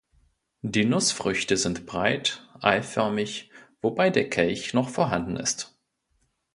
[0.63, 3.51] Die Nussfrüchte sind breit eiförmig,
[3.83, 5.77] wobei der Kelch noch vorhanden ist.